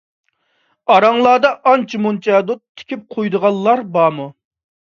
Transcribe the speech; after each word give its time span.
ئاراڭلاردا 0.93 1.51
ئانچە-مۇنچە 1.73 2.39
دو 2.49 2.57
تىكىپ 2.81 3.05
قويىدىغانلار 3.17 3.85
بارمۇ؟ 3.99 4.31